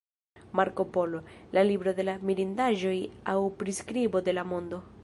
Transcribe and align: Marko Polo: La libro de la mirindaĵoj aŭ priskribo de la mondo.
Marko 0.59 0.83
Polo: 0.95 1.19
La 1.55 1.63
libro 1.69 1.93
de 2.01 2.07
la 2.09 2.17
mirindaĵoj 2.31 2.99
aŭ 3.35 3.39
priskribo 3.63 4.29
de 4.29 4.39
la 4.41 4.51
mondo. 4.55 4.87